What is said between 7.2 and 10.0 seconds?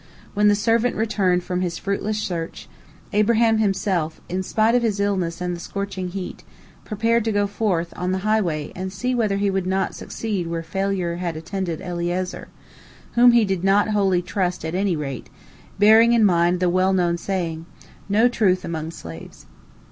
to go forth on the highway and see whether he would not